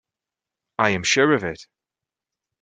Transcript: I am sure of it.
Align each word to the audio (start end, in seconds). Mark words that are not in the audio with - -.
I 0.79 0.89
am 0.89 1.03
sure 1.03 1.31
of 1.31 1.43
it. 1.43 1.67